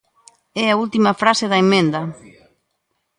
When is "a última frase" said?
0.69-1.45